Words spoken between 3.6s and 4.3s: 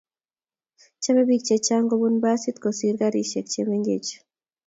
mengech